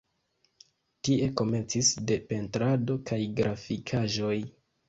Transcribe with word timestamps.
Tie 1.07 1.27
komencis 1.41 1.91
de 2.13 2.19
pentrado 2.31 2.99
kaj 3.11 3.21
grafikaĵoj. 3.41 4.37